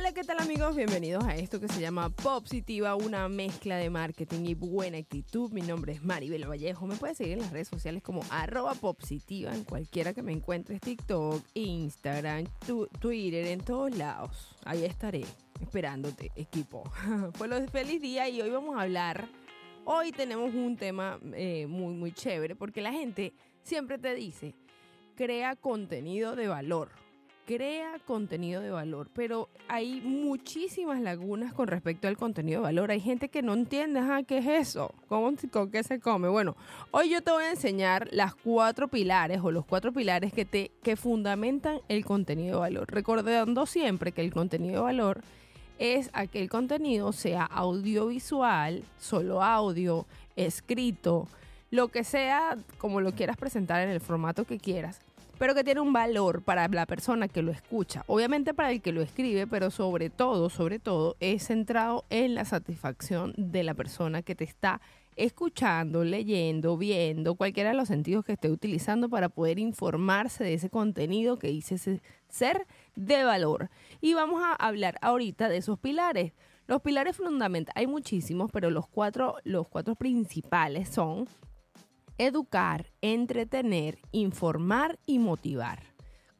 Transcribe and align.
Hola, 0.00 0.12
¿qué 0.12 0.24
tal 0.24 0.38
amigos? 0.38 0.74
Bienvenidos 0.74 1.24
a 1.24 1.36
esto 1.36 1.60
que 1.60 1.68
se 1.68 1.78
llama 1.78 2.08
Positiva, 2.08 2.94
una 2.94 3.28
mezcla 3.28 3.76
de 3.76 3.90
marketing 3.90 4.46
y 4.46 4.54
buena 4.54 4.96
actitud. 4.96 5.52
Mi 5.52 5.60
nombre 5.60 5.92
es 5.92 6.02
Maribel 6.02 6.48
Vallejo. 6.48 6.86
Me 6.86 6.96
puedes 6.96 7.18
seguir 7.18 7.34
en 7.34 7.40
las 7.40 7.52
redes 7.52 7.68
sociales 7.68 8.02
como 8.02 8.22
arroba 8.30 8.72
Positiva, 8.72 9.54
en 9.54 9.62
cualquiera 9.62 10.14
que 10.14 10.22
me 10.22 10.32
encuentres, 10.32 10.80
TikTok, 10.80 11.44
Instagram, 11.52 12.46
Twitter, 12.98 13.46
en 13.48 13.60
todos 13.60 13.94
lados. 13.94 14.56
Ahí 14.64 14.86
estaré 14.86 15.22
esperándote, 15.60 16.32
equipo. 16.34 16.82
Pues 17.36 17.70
feliz 17.70 18.00
día 18.00 18.26
y 18.26 18.40
hoy 18.40 18.48
vamos 18.48 18.78
a 18.78 18.82
hablar. 18.84 19.28
Hoy 19.84 20.12
tenemos 20.12 20.54
un 20.54 20.78
tema 20.78 21.20
eh, 21.34 21.66
muy, 21.66 21.92
muy 21.92 22.12
chévere 22.12 22.56
porque 22.56 22.80
la 22.80 22.92
gente 22.92 23.34
siempre 23.62 23.98
te 23.98 24.14
dice, 24.14 24.54
crea 25.14 25.56
contenido 25.56 26.36
de 26.36 26.48
valor 26.48 26.88
crea 27.56 27.98
contenido 28.06 28.62
de 28.62 28.70
valor, 28.70 29.10
pero 29.12 29.48
hay 29.66 30.00
muchísimas 30.02 31.00
lagunas 31.00 31.52
con 31.52 31.66
respecto 31.66 32.06
al 32.06 32.16
contenido 32.16 32.60
de 32.60 32.66
valor. 32.66 32.92
Hay 32.92 33.00
gente 33.00 33.28
que 33.28 33.42
no 33.42 33.54
entiende, 33.54 33.98
ah, 33.98 34.22
¿qué 34.24 34.38
es 34.38 34.46
eso? 34.46 34.94
¿Cómo, 35.08 35.32
¿Con 35.50 35.68
qué 35.72 35.82
se 35.82 35.98
come? 35.98 36.28
Bueno, 36.28 36.54
hoy 36.92 37.10
yo 37.10 37.22
te 37.22 37.32
voy 37.32 37.42
a 37.42 37.50
enseñar 37.50 38.06
las 38.12 38.36
cuatro 38.36 38.86
pilares 38.86 39.40
o 39.42 39.50
los 39.50 39.66
cuatro 39.66 39.92
pilares 39.92 40.32
que, 40.32 40.44
te, 40.44 40.70
que 40.84 40.94
fundamentan 40.94 41.80
el 41.88 42.04
contenido 42.04 42.54
de 42.54 42.60
valor. 42.60 42.86
Recordando 42.88 43.66
siempre 43.66 44.12
que 44.12 44.20
el 44.20 44.32
contenido 44.32 44.74
de 44.74 44.80
valor 44.82 45.20
es 45.80 46.08
aquel 46.12 46.48
contenido, 46.48 47.10
sea 47.10 47.46
audiovisual, 47.46 48.84
solo 48.96 49.42
audio, 49.42 50.06
escrito, 50.36 51.26
lo 51.72 51.88
que 51.88 52.04
sea, 52.04 52.56
como 52.78 53.00
lo 53.00 53.10
quieras 53.10 53.36
presentar 53.36 53.82
en 53.82 53.90
el 53.90 54.00
formato 54.00 54.44
que 54.44 54.58
quieras 54.58 55.00
pero 55.40 55.54
que 55.54 55.64
tiene 55.64 55.80
un 55.80 55.94
valor 55.94 56.42
para 56.42 56.68
la 56.68 56.84
persona 56.84 57.26
que 57.26 57.40
lo 57.40 57.50
escucha. 57.50 58.04
Obviamente 58.08 58.52
para 58.52 58.72
el 58.72 58.82
que 58.82 58.92
lo 58.92 59.00
escribe, 59.00 59.46
pero 59.46 59.70
sobre 59.70 60.10
todo, 60.10 60.50
sobre 60.50 60.78
todo, 60.78 61.16
es 61.18 61.46
centrado 61.46 62.04
en 62.10 62.34
la 62.34 62.44
satisfacción 62.44 63.32
de 63.38 63.62
la 63.62 63.72
persona 63.72 64.20
que 64.20 64.34
te 64.34 64.44
está 64.44 64.82
escuchando, 65.16 66.04
leyendo, 66.04 66.76
viendo, 66.76 67.36
cualquiera 67.36 67.70
de 67.70 67.76
los 67.76 67.88
sentidos 67.88 68.22
que 68.22 68.34
esté 68.34 68.50
utilizando 68.50 69.08
para 69.08 69.30
poder 69.30 69.58
informarse 69.58 70.44
de 70.44 70.52
ese 70.52 70.68
contenido 70.68 71.38
que 71.38 71.48
dice 71.48 72.02
ser 72.28 72.66
de 72.94 73.24
valor. 73.24 73.70
Y 74.02 74.12
vamos 74.12 74.42
a 74.44 74.52
hablar 74.52 74.98
ahorita 75.00 75.48
de 75.48 75.56
esos 75.56 75.78
pilares. 75.78 76.34
Los 76.66 76.82
pilares 76.82 77.16
fundamentales, 77.16 77.74
hay 77.76 77.86
muchísimos, 77.86 78.50
pero 78.52 78.68
los 78.68 78.86
cuatro, 78.86 79.36
los 79.44 79.66
cuatro 79.68 79.94
principales 79.94 80.90
son 80.90 81.26
educar, 82.26 82.92
entretener, 83.00 83.98
informar 84.12 84.98
y 85.06 85.18
motivar. 85.18 85.82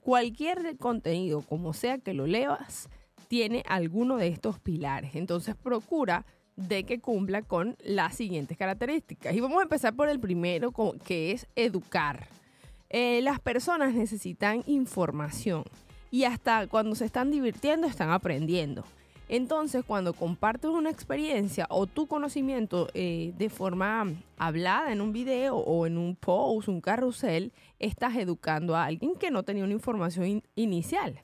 Cualquier 0.00 0.77
contenido, 0.77 1.41
como 1.42 1.72
sea 1.72 1.98
que 1.98 2.12
lo 2.12 2.27
leas, 2.27 2.89
tiene 3.28 3.62
alguno 3.67 4.17
de 4.17 4.28
estos 4.28 4.59
pilares. 4.59 5.14
Entonces 5.14 5.56
procura 5.56 6.27
de 6.56 6.84
que 6.84 7.00
cumpla 7.00 7.42
con 7.42 7.77
las 7.83 8.14
siguientes 8.14 8.59
características. 8.59 9.34
Y 9.34 9.41
vamos 9.41 9.61
a 9.61 9.62
empezar 9.62 9.95
por 9.95 10.09
el 10.09 10.20
primero, 10.20 10.72
que 11.05 11.33
es 11.33 11.47
educar. 11.56 12.28
Eh, 12.91 13.20
las 13.22 13.41
personas 13.41 13.94
necesitan 13.94 14.62
información 14.67 15.65
y 16.11 16.25
hasta 16.25 16.67
cuando 16.67 16.94
se 16.94 17.06
están 17.06 17.31
divirtiendo 17.31 17.87
están 17.87 18.11
aprendiendo. 18.11 18.84
Entonces, 19.33 19.84
cuando 19.86 20.12
compartes 20.12 20.73
una 20.73 20.91
experiencia 20.91 21.69
o 21.70 21.86
tu 21.86 22.09
conocimiento 22.09 22.89
eh, 22.95 23.33
de 23.39 23.48
forma 23.48 24.12
hablada 24.37 24.91
en 24.91 25.00
un 25.00 25.12
video 25.12 25.56
o 25.56 25.87
en 25.87 25.98
un 25.98 26.17
post, 26.17 26.67
un 26.67 26.81
carrusel, 26.81 27.53
estás 27.78 28.17
educando 28.17 28.75
a 28.75 28.87
alguien 28.87 29.14
que 29.14 29.31
no 29.31 29.45
tenía 29.45 29.62
una 29.62 29.72
información 29.72 30.42
inicial. 30.56 31.22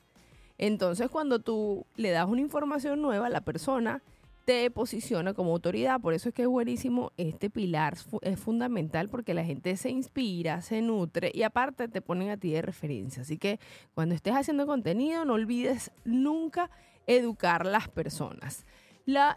Entonces, 0.57 1.09
cuando 1.09 1.39
tú 1.39 1.85
le 1.97 2.11
das 2.11 2.29
una 2.29 2.39
información 2.39 3.01
nueva, 3.01 3.27
la 3.27 3.41
persona 3.41 4.01
te 4.45 4.71
posiciona 4.71 5.33
como 5.33 5.51
autoridad. 5.51 5.99
Por 5.99 6.13
eso 6.13 6.29
es 6.29 6.35
que 6.35 6.43
es 6.43 6.47
buenísimo 6.47 7.11
este 7.17 7.49
pilar, 7.49 7.97
es 8.21 8.39
fundamental 8.39 9.09
porque 9.09 9.33
la 9.33 9.43
gente 9.43 9.75
se 9.75 9.89
inspira, 9.89 10.61
se 10.61 10.81
nutre 10.81 11.29
y 11.33 11.43
aparte 11.43 11.89
te 11.89 12.01
ponen 12.01 12.29
a 12.29 12.37
ti 12.37 12.51
de 12.51 12.61
referencia. 12.61 13.23
Así 13.23 13.37
que 13.37 13.59
cuando 13.93 14.15
estés 14.15 14.33
haciendo 14.33 14.65
contenido, 14.65 15.25
no 15.25 15.33
olvides 15.33 15.91
nunca 16.05 16.69
educar 17.07 17.65
las 17.65 17.87
personas. 17.87 18.65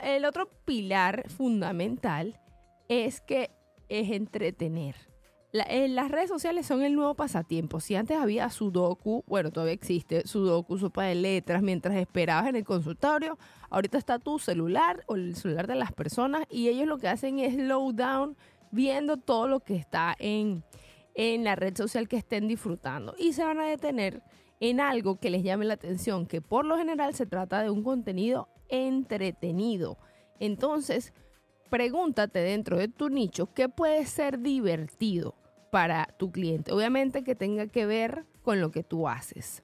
el 0.03 0.25
otro 0.25 0.50
pilar 0.64 1.28
fundamental 1.31 2.41
es 2.88 3.20
que 3.20 3.50
es 3.88 4.10
entretener. 4.10 4.97
Eh, 5.53 5.88
las 5.88 6.10
redes 6.10 6.28
sociales 6.28 6.66
son 6.66 6.82
el 6.82 6.94
nuevo 6.94 7.14
pasatiempo. 7.14 7.81
Si 7.81 7.97
antes 7.97 8.16
había 8.16 8.48
Sudoku, 8.50 9.25
bueno, 9.26 9.50
todavía 9.50 9.75
existe 9.75 10.26
Sudoku, 10.26 10.78
sopa 10.78 11.04
de 11.04 11.16
letras, 11.16 11.60
mientras 11.60 11.97
esperabas 11.97 12.48
en 12.48 12.56
el 12.56 12.64
consultorio, 12.64 13.36
ahorita 13.69 13.98
está 13.98 14.20
tu 14.20 14.38
celular 14.38 15.02
o 15.06 15.16
el 15.16 15.34
celular 15.34 15.66
de 15.66 15.75
las 15.75 15.92
personas 15.92 16.44
y 16.50 16.69
ellos 16.69 16.87
lo 16.87 16.98
que 16.98 17.08
hacen 17.08 17.41
es 17.41 17.54
slow 17.54 17.92
down 17.92 18.37
viendo 18.70 19.16
todo 19.16 19.48
lo 19.48 19.60
que 19.60 19.75
está 19.75 20.14
en, 20.20 20.62
en 21.14 21.42
la 21.42 21.56
red 21.56 21.76
social 21.76 22.06
que 22.06 22.16
estén 22.16 22.47
disfrutando 22.47 23.16
y 23.19 23.32
se 23.32 23.42
van 23.42 23.58
a 23.58 23.64
detener 23.64 24.22
en 24.60 24.81
algo 24.81 25.16
que 25.16 25.31
les 25.31 25.43
llame 25.43 25.65
la 25.65 25.75
atención, 25.75 26.26
que 26.26 26.43
por 26.43 26.65
lo 26.65 26.76
general 26.76 27.15
se 27.15 27.26
trata 27.26 27.62
de 27.62 27.71
un 27.71 27.82
contenido 27.82 28.48
entretenido. 28.69 29.98
Entonces, 30.38 31.12
pregúntate 31.71 32.41
dentro 32.41 32.76
de 32.76 32.88
tu 32.88 33.09
nicho 33.09 33.53
qué 33.54 33.69
puede 33.69 34.04
ser 34.06 34.41
divertido 34.41 35.34
para 35.70 36.06
tu 36.19 36.31
cliente. 36.31 36.72
Obviamente 36.72 37.25
que 37.25 37.34
tenga 37.34 37.66
que 37.69 37.87
ver 37.87 38.26
con 38.43 38.60
lo 38.60 38.70
que 38.70 38.82
tú 38.82 39.09
haces. 39.09 39.62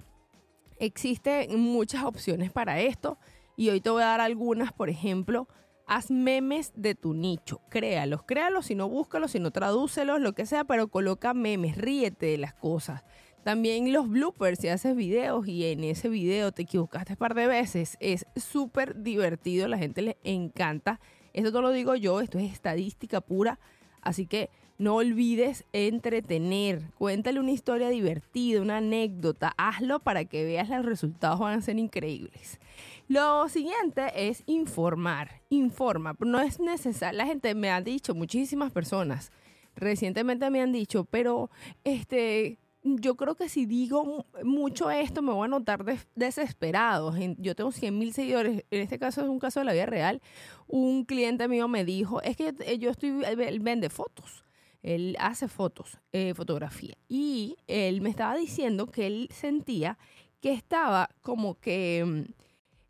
Existen 0.79 1.59
muchas 1.61 2.05
opciones 2.05 2.51
para 2.51 2.81
esto 2.81 3.19
y 3.57 3.71
hoy 3.71 3.81
te 3.81 3.91
voy 3.91 4.03
a 4.03 4.07
dar 4.07 4.21
algunas, 4.21 4.73
por 4.73 4.89
ejemplo, 4.89 5.49
haz 5.87 6.11
memes 6.11 6.73
de 6.75 6.95
tu 6.95 7.15
nicho, 7.15 7.61
créalos, 7.71 8.23
créalos, 8.25 8.67
si 8.67 8.75
no 8.75 8.89
búscalos, 8.89 9.31
si 9.31 9.41
no 9.41 9.51
tradúcelos, 9.51 10.21
lo 10.21 10.35
que 10.35 10.47
sea, 10.47 10.65
pero 10.65 10.89
coloca 10.89 11.33
memes, 11.33 11.77
ríete 11.77 12.27
de 12.27 12.39
las 12.39 12.55
cosas. 12.55 13.05
También 13.47 13.93
los 13.93 14.09
bloopers, 14.09 14.59
si 14.59 14.67
haces 14.67 14.97
videos 14.97 15.47
y 15.47 15.67
en 15.67 15.85
ese 15.85 16.09
video 16.09 16.51
te 16.51 16.63
equivocaste 16.63 17.13
un 17.13 17.19
par 17.19 17.37
de 17.37 17.47
veces, 17.47 17.97
es 18.01 18.27
súper 18.35 19.05
divertido, 19.05 19.69
la 19.69 19.79
gente 19.79 20.03
le 20.03 20.17
encanta. 20.25 20.99
Esto 21.33 21.53
no 21.53 21.61
lo 21.63 21.71
digo 21.71 21.95
yo, 21.95 22.21
esto 22.21 22.41
es 22.41 22.53
estadística 22.53 23.21
pura, 23.21 23.61
así 24.03 24.27
que 24.27 24.51
no 24.79 24.97
olvides 24.97 25.65
entretener, 25.73 26.91
cuéntale 26.99 27.39
una 27.39 27.53
historia 27.53 27.89
divertida, 27.89 28.61
una 28.61 28.79
anécdota, 28.79 29.55
hazlo 29.57 30.01
para 30.01 30.25
que 30.25 30.45
veas 30.45 30.69
los 30.69 30.85
resultados 30.85 31.39
van 31.39 31.61
a 31.61 31.63
ser 31.63 31.79
increíbles. 31.79 32.59
Lo 33.07 33.49
siguiente 33.49 34.29
es 34.29 34.43
informar, 34.47 35.43
informa, 35.51 36.17
no 36.19 36.41
es 36.41 36.59
necesario, 36.59 37.17
la 37.17 37.27
gente 37.27 37.55
me 37.55 37.71
ha 37.71 37.81
dicho, 37.81 38.13
muchísimas 38.13 38.73
personas, 38.73 39.31
recientemente 39.77 40.51
me 40.51 40.63
han 40.63 40.73
dicho, 40.73 41.05
pero 41.05 41.49
este 41.85 42.59
yo 42.87 43.17
creo 43.17 43.35
que 43.35 43.49
si 43.49 43.67
digo 43.67 44.27
mucho 44.45 44.91
esto 44.91 45.23
me 45.23 45.33
voy 45.33 45.47
a 45.47 45.49
notar 45.49 45.85
desesperado. 46.15 47.13
Yo 47.39 47.55
tengo 47.55 47.73
100 47.73 47.99
mil 47.99 48.13
seguidores, 48.13 48.65
en 48.71 48.81
este 48.81 48.99
caso 48.99 49.23
es 49.23 49.29
un 49.29 49.39
caso 49.39 49.61
de 49.61 49.67
la 49.67 49.73
vida 49.73 49.87
real. 49.87 50.23
Un 50.69 51.05
cliente 51.05 51.49
mío 51.49 51.69
me 51.69 51.85
dijo, 51.85 52.23
es 52.23 52.37
que 52.37 52.79
yo 52.79 52.91
estoy, 52.91 53.23
él 53.25 53.61
vende 53.61 53.91
fotos, 53.91 54.45
él 54.83 55.17
hace 55.19 55.49
fotos, 55.49 55.99
eh, 56.13 56.35
fotografía. 56.35 56.97
Y 57.09 57.57
él 57.67 58.01
me 58.01 58.11
estaba 58.11 58.37
diciendo 58.37 58.87
que 58.87 59.07
él 59.07 59.29
sentía 59.33 59.99
que 60.41 60.53
estaba 60.53 61.11
como 61.23 61.59
que 61.59 62.05
mm, 62.05 62.33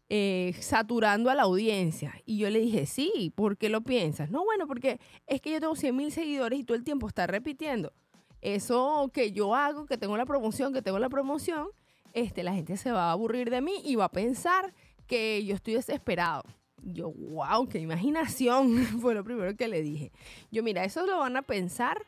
eh, 0.08 0.54
saturando 0.60 1.30
a 1.30 1.34
la 1.34 1.44
audiencia. 1.44 2.14
Y 2.26 2.38
yo 2.38 2.50
le 2.50 2.60
dije, 2.60 2.86
sí, 2.86 3.32
¿por 3.34 3.56
qué 3.56 3.70
lo 3.70 3.80
piensas? 3.80 4.30
No, 4.30 4.44
bueno, 4.44 4.66
porque 4.66 5.00
es 5.26 5.40
que 5.40 5.52
yo 5.52 5.60
tengo 5.60 5.74
100 5.74 5.96
mil 5.96 6.12
seguidores 6.12 6.60
y 6.60 6.64
todo 6.64 6.76
el 6.76 6.84
tiempo 6.84 7.08
está 7.08 7.26
repitiendo 7.26 7.92
eso 8.40 9.10
que 9.12 9.32
yo 9.32 9.54
hago, 9.54 9.86
que 9.86 9.98
tengo 9.98 10.16
la 10.16 10.26
promoción, 10.26 10.72
que 10.72 10.82
tengo 10.82 10.98
la 10.98 11.08
promoción, 11.08 11.68
este, 12.12 12.42
la 12.42 12.54
gente 12.54 12.76
se 12.76 12.92
va 12.92 13.08
a 13.08 13.12
aburrir 13.12 13.50
de 13.50 13.60
mí 13.60 13.82
y 13.84 13.96
va 13.96 14.06
a 14.06 14.12
pensar 14.12 14.74
que 15.06 15.44
yo 15.44 15.54
estoy 15.54 15.74
desesperado. 15.74 16.44
Yo, 16.82 17.10
wow, 17.12 17.68
qué 17.68 17.78
imaginación, 17.78 18.76
fue 19.00 19.14
lo 19.14 19.24
primero 19.24 19.56
que 19.56 19.68
le 19.68 19.82
dije. 19.82 20.12
Yo, 20.50 20.62
mira, 20.62 20.84
eso 20.84 21.04
lo 21.06 21.18
van 21.18 21.36
a 21.36 21.42
pensar, 21.42 22.04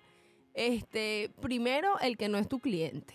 este, 0.54 1.30
primero, 1.40 1.98
el 2.00 2.16
que 2.16 2.28
no 2.28 2.38
es 2.38 2.48
tu 2.48 2.60
cliente. 2.60 3.14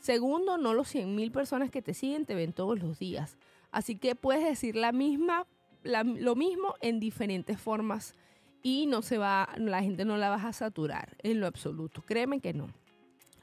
Segundo, 0.00 0.56
no 0.56 0.72
los 0.72 0.88
100 0.88 1.14
mil 1.14 1.30
personas 1.30 1.70
que 1.70 1.82
te 1.82 1.92
siguen 1.92 2.24
te 2.24 2.34
ven 2.34 2.52
todos 2.52 2.78
los 2.78 2.98
días. 2.98 3.36
Así 3.70 3.96
que 3.96 4.14
puedes 4.14 4.44
decir 4.44 4.76
la 4.76 4.92
misma, 4.92 5.46
lo 5.82 6.34
mismo 6.34 6.74
en 6.80 7.00
diferentes 7.00 7.60
formas 7.60 8.14
y 8.62 8.86
no 8.86 9.02
se 9.02 9.18
va, 9.18 9.48
la 9.56 9.82
gente 9.82 10.04
no 10.04 10.16
la 10.16 10.30
va 10.30 10.36
a 10.36 10.52
saturar 10.52 11.16
en 11.22 11.40
lo 11.40 11.46
absoluto. 11.46 12.02
Créeme 12.02 12.40
que 12.40 12.52
no. 12.52 12.68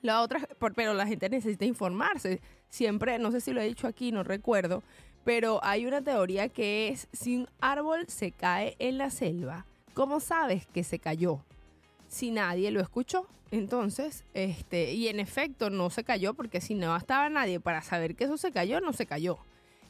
La 0.01 0.21
otra, 0.21 0.47
pero 0.75 0.93
la 0.93 1.07
gente 1.07 1.29
necesita 1.29 1.65
informarse. 1.65 2.41
Siempre, 2.69 3.17
no 3.19 3.31
sé 3.31 3.41
si 3.41 3.51
lo 3.53 3.61
he 3.61 3.67
dicho 3.67 3.87
aquí, 3.87 4.11
no 4.11 4.23
recuerdo, 4.23 4.83
pero 5.23 5.59
hay 5.63 5.85
una 5.85 6.01
teoría 6.01 6.49
que 6.49 6.89
es 6.89 7.07
si 7.11 7.37
un 7.37 7.49
árbol 7.59 8.05
se 8.07 8.31
cae 8.31 8.75
en 8.79 8.97
la 8.97 9.09
selva, 9.09 9.65
¿cómo 9.93 10.19
sabes 10.19 10.67
que 10.67 10.83
se 10.83 10.99
cayó? 10.99 11.41
Si 12.07 12.31
nadie 12.31 12.71
lo 12.71 12.81
escuchó. 12.81 13.27
Entonces, 13.49 14.25
este, 14.33 14.93
y 14.93 15.07
en 15.07 15.19
efecto 15.21 15.69
no 15.69 15.89
se 15.89 16.03
cayó 16.03 16.33
porque 16.33 16.59
si 16.59 16.75
no 16.75 16.95
estaba 16.95 17.29
nadie 17.29 17.59
para 17.59 17.81
saber 17.81 18.15
que 18.15 18.25
eso 18.25 18.37
se 18.37 18.51
cayó, 18.51 18.81
no 18.81 18.91
se 18.93 19.05
cayó. 19.05 19.37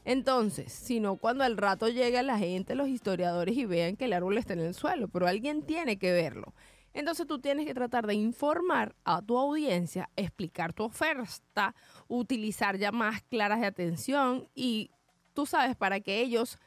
Entonces, 0.07 0.71
sino 0.71 1.17
cuando 1.17 1.43
al 1.43 1.57
rato 1.57 1.89
llega 1.89 2.23
la 2.23 2.37
gente, 2.37 2.75
los 2.75 2.87
historiadores 2.87 3.57
y 3.57 3.65
vean 3.65 3.97
que 3.97 4.05
el 4.05 4.13
árbol 4.13 4.37
está 4.37 4.53
en 4.53 4.61
el 4.61 4.73
suelo, 4.73 5.09
pero 5.09 5.27
alguien 5.27 5.63
tiene 5.63 5.99
que 5.99 6.13
verlo. 6.13 6.53
Entonces 6.93 7.27
tú 7.27 7.39
tienes 7.39 7.65
que 7.65 7.73
tratar 7.73 8.07
de 8.07 8.13
informar 8.13 8.95
a 9.03 9.21
tu 9.21 9.37
audiencia, 9.37 10.09
explicar 10.15 10.71
tu 10.71 10.85
oferta, 10.85 11.75
utilizar 12.07 12.77
llamadas 12.77 13.21
claras 13.23 13.59
de 13.59 13.65
atención 13.67 14.47
y 14.55 14.91
tú 15.33 15.45
sabes 15.45 15.75
para 15.75 15.99
que 15.99 16.21
ellos 16.21 16.57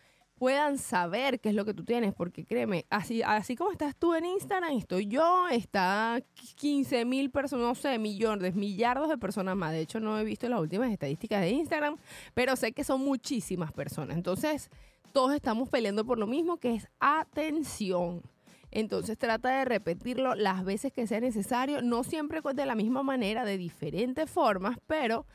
puedan 0.41 0.79
saber 0.79 1.39
qué 1.39 1.51
es 1.51 1.55
lo 1.55 1.67
que 1.67 1.75
tú 1.75 1.85
tienes, 1.85 2.15
porque 2.15 2.47
créeme, 2.47 2.87
así, 2.89 3.21
así 3.23 3.57
como 3.57 3.73
estás 3.73 3.95
tú 3.95 4.15
en 4.15 4.25
Instagram, 4.25 4.73
estoy 4.73 5.07
yo, 5.07 5.47
está 5.49 6.19
15 6.57 7.05
mil 7.05 7.31
personas, 7.31 7.67
no 7.67 7.75
sé, 7.75 7.99
millones, 7.99 8.55
millardos 8.55 9.11
de 9.11 9.19
personas 9.19 9.55
más. 9.55 9.73
De 9.73 9.81
hecho, 9.81 10.01
no 10.01 10.19
he 10.19 10.25
visto 10.25 10.49
las 10.49 10.59
últimas 10.59 10.91
estadísticas 10.91 11.43
de 11.43 11.51
Instagram, 11.51 11.99
pero 12.33 12.57
sé 12.57 12.73
que 12.73 12.85
son 12.85 13.03
muchísimas 13.03 13.71
personas. 13.75 14.17
Entonces, 14.17 14.71
todos 15.13 15.35
estamos 15.35 15.69
peleando 15.69 16.07
por 16.07 16.19
lo 16.19 16.27
mismo, 16.27 16.57
que 16.57 16.75
es 16.75 16.89
atención. 17.01 18.23
Entonces 18.71 19.19
trata 19.19 19.51
de 19.59 19.67
repetirlo 19.67 20.35
las 20.37 20.65
veces 20.65 20.91
que 20.91 21.07
sea 21.07 21.21
necesario, 21.21 21.83
no 21.83 22.03
siempre 22.03 22.41
de 22.55 22.65
la 22.65 22.75
misma 22.75 23.03
manera, 23.03 23.45
de 23.45 23.59
diferentes 23.59 24.31
formas, 24.31 24.79
pero 24.87 25.27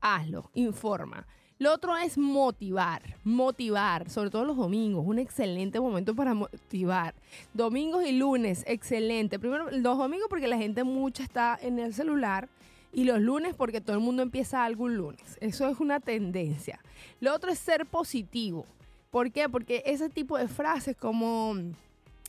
hazlo, 0.00 0.50
informa. 0.54 1.26
Lo 1.60 1.74
otro 1.74 1.96
es 1.96 2.16
motivar, 2.16 3.16
motivar, 3.24 4.08
sobre 4.08 4.30
todo 4.30 4.44
los 4.44 4.56
domingos, 4.56 5.04
un 5.04 5.18
excelente 5.18 5.80
momento 5.80 6.14
para 6.14 6.32
motivar. 6.32 7.16
Domingos 7.52 8.06
y 8.06 8.12
lunes, 8.12 8.62
excelente. 8.68 9.40
Primero, 9.40 9.68
los 9.72 9.98
domingos 9.98 10.28
porque 10.30 10.46
la 10.46 10.56
gente 10.56 10.84
mucha 10.84 11.24
está 11.24 11.58
en 11.60 11.80
el 11.80 11.94
celular 11.94 12.48
y 12.92 13.02
los 13.02 13.20
lunes 13.20 13.56
porque 13.56 13.80
todo 13.80 13.96
el 13.96 14.02
mundo 14.02 14.22
empieza 14.22 14.64
algún 14.64 14.96
lunes. 14.96 15.36
Eso 15.40 15.68
es 15.68 15.80
una 15.80 15.98
tendencia. 15.98 16.78
Lo 17.18 17.34
otro 17.34 17.50
es 17.50 17.58
ser 17.58 17.86
positivo. 17.86 18.64
¿Por 19.10 19.32
qué? 19.32 19.48
Porque 19.48 19.82
ese 19.84 20.08
tipo 20.08 20.38
de 20.38 20.46
frases 20.46 20.96
como 20.96 21.56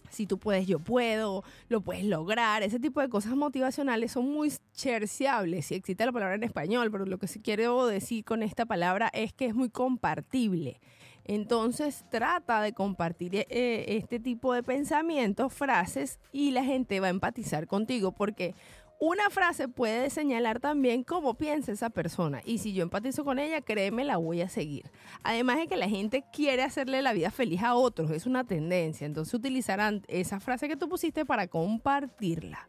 si 0.10 0.26
tú 0.26 0.38
puedes, 0.38 0.68
yo 0.68 0.80
puedo, 0.80 1.44
lo 1.68 1.82
puedes 1.82 2.04
lograr. 2.04 2.64
Ese 2.64 2.80
tipo 2.80 3.02
de 3.02 3.10
cosas 3.10 3.36
motivacionales 3.36 4.12
son 4.12 4.30
muy 4.30 4.52
cherciables. 4.74 5.68
Si 5.68 5.76
existe 5.76 6.06
la 6.06 6.12
palabra 6.12 6.36
en 6.36 6.44
español, 6.44 6.92
pero 6.92 7.06
lo 7.06 7.18
que 7.18 7.28
sí 7.28 7.40
quiero 7.40 7.86
decir 7.88 8.24
con 8.26 8.44
esta 8.44 8.66
palabra 8.66 9.10
es 9.14 9.34
que 9.34 9.46
es 9.46 9.56
muy 9.56 9.70
compartible. 9.70 10.80
Entonces 11.26 12.06
trata 12.10 12.60
de 12.62 12.74
compartir 12.74 13.36
eh, 13.36 13.46
este 13.88 14.20
tipo 14.20 14.52
de 14.54 14.64
pensamientos, 14.64 15.54
frases 15.54 16.20
y 16.32 16.50
la 16.52 16.64
gente 16.64 17.00
va 17.00 17.06
a 17.06 17.12
empatizar 17.12 17.68
contigo 17.68 18.12
porque 18.12 18.56
una 19.00 19.30
frase 19.30 19.70
puede 19.70 20.10
señalar 20.10 20.60
también 20.60 21.06
cómo 21.06 21.36
piensa 21.36 21.72
esa 21.72 21.90
persona 21.90 22.42
y 22.44 22.58
si 22.58 22.74
yo 22.74 22.84
empatizo 22.84 23.24
con 23.24 23.40
ella, 23.40 23.62
créeme, 23.62 24.04
la 24.04 24.18
voy 24.18 24.42
a 24.42 24.50
seguir. 24.50 24.92
Además 25.24 25.58
de 25.58 25.68
que 25.68 25.78
la 25.78 25.88
gente 25.88 26.26
quiere 26.34 26.64
hacerle 26.64 27.02
la 27.02 27.14
vida 27.14 27.32
feliz 27.32 27.64
a 27.64 27.76
otros, 27.76 28.12
es 28.12 28.26
una 28.26 28.44
tendencia, 28.44 29.06
entonces 29.06 29.34
utilizarán 29.34 30.04
esa 30.10 30.42
frase 30.42 30.68
que 30.68 30.76
tú 30.76 30.90
pusiste 30.90 31.26
para 31.26 31.48
compartirla. 31.48 32.68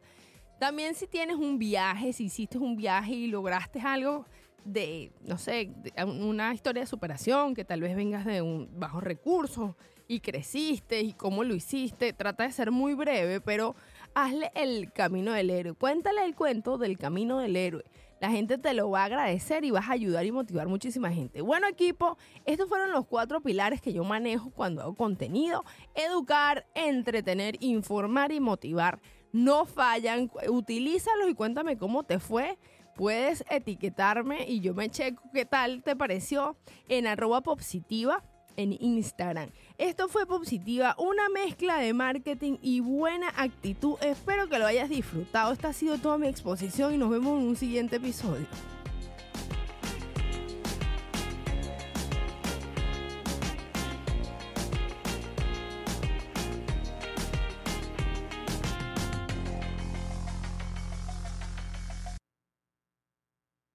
También 0.61 0.95
si 0.95 1.09
tienes 1.09 1.37
un 1.37 1.59
viaje, 1.59 2.13
si 2.13 2.27
hiciste 2.27 2.59
un 2.59 2.77
viaje 2.77 3.13
y 3.13 3.27
lograste 3.27 3.81
algo 3.81 4.25
de, 4.65 5.11
no 5.23 5.37
sé, 5.37 5.73
una 6.07 6.55
historia 6.55 6.83
de 6.83 6.87
superación, 6.87 7.55
que 7.55 7.65
tal 7.65 7.81
vez 7.81 7.97
vengas 7.97 8.25
de 8.25 8.41
un 8.41 8.69
bajo 8.79 9.01
recurso 9.01 9.77
y 10.07 10.21
creciste 10.21 11.01
y 11.01 11.13
cómo 11.13 11.43
lo 11.43 11.55
hiciste, 11.55 12.13
trata 12.13 12.45
de 12.45 12.53
ser 12.53 12.71
muy 12.71 12.95
breve, 12.95 13.41
pero 13.41 13.75
hazle 14.15 14.51
el 14.55 14.93
camino 14.93 15.33
del 15.33 15.51
héroe. 15.51 15.75
Cuéntale 15.75 16.25
el 16.25 16.35
cuento 16.35 16.79
del 16.79 16.99
camino 16.99 17.39
del 17.39 17.57
héroe. 17.57 17.85
La 18.21 18.31
gente 18.31 18.59
te 18.59 18.75
lo 18.75 18.91
va 18.91 19.03
a 19.03 19.05
agradecer 19.07 19.65
y 19.65 19.71
vas 19.71 19.89
a 19.89 19.93
ayudar 19.93 20.27
y 20.27 20.33
motivar 20.33 20.69
muchísima 20.69 21.11
gente. 21.11 21.41
Bueno, 21.41 21.67
equipo, 21.67 22.19
estos 22.45 22.69
fueron 22.69 22.93
los 22.93 23.07
cuatro 23.07 23.41
pilares 23.41 23.81
que 23.81 23.95
yo 23.95 24.05
manejo 24.05 24.51
cuando 24.51 24.83
hago 24.83 24.95
contenido. 24.95 25.65
Educar, 25.95 26.67
entretener, 26.75 27.57
informar 27.61 28.31
y 28.31 28.41
motivar. 28.41 29.01
No 29.33 29.65
fallan, 29.65 30.31
utilízalos 30.49 31.31
y 31.31 31.35
cuéntame 31.35 31.79
cómo 31.79 32.03
te 32.03 32.19
fue. 32.19 32.59
Puedes 32.95 33.43
etiquetarme 33.49 34.45
y 34.47 34.61
yo 34.61 34.75
me 34.75 34.91
checo 34.91 35.23
qué 35.33 35.47
tal 35.47 35.83
te 35.83 35.97
pareció 35.97 36.57
en 36.89 37.07
arroba 37.07 37.41
positiva 37.41 38.23
en 38.61 38.77
Instagram. 38.81 39.51
Esto 39.79 40.09
fue 40.09 40.27
Positiva, 40.27 40.95
una 40.99 41.29
mezcla 41.31 41.79
de 41.79 41.95
marketing 41.95 42.59
y 42.63 42.81
buena 42.81 43.33
actitud. 43.37 43.95
Espero 44.03 44.49
que 44.49 44.59
lo 44.59 44.67
hayas 44.67 44.89
disfrutado. 44.89 45.53
Esta 45.53 45.69
ha 45.69 45.73
sido 45.73 45.99
toda 45.99 46.19
mi 46.19 46.29
exposición 46.29 46.95
y 46.95 46.99
nos 46.99 47.11
vemos 47.11 47.41
en 47.41 47.49
un 47.49 47.57
siguiente 47.57 47.97
episodio. 47.97 48.47